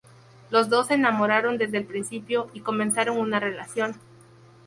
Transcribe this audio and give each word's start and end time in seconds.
Los 0.49 0.67
dos 0.69 0.87
se 0.87 0.95
enamoraron 0.95 1.59
desde 1.59 1.77
el 1.77 1.85
principio 1.85 2.49
y 2.53 2.61
comenzaron 2.61 3.17
una 3.19 3.39
relación. 3.39 3.99